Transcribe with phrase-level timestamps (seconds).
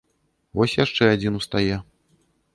[0.59, 1.75] Вось яшчэ адзін устае.